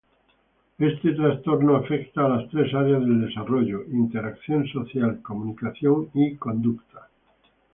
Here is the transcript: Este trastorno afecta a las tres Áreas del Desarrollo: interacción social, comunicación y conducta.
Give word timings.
Este 0.79 1.13
trastorno 1.13 1.75
afecta 1.75 2.25
a 2.25 2.29
las 2.29 2.49
tres 2.49 2.73
Áreas 2.73 3.01
del 3.01 3.27
Desarrollo: 3.27 3.83
interacción 3.91 4.65
social, 4.69 5.21
comunicación 5.21 6.09
y 6.15 6.37
conducta. 6.37 7.07